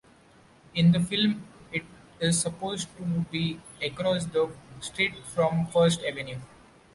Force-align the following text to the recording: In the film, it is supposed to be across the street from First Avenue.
In 0.73 0.91
the 0.93 0.99
film, 0.99 1.45
it 1.71 1.83
is 2.19 2.39
supposed 2.39 2.87
to 2.97 3.03
be 3.29 3.59
across 3.83 4.25
the 4.25 4.49
street 4.79 5.15
from 5.27 5.67
First 5.67 6.01
Avenue. 6.03 6.39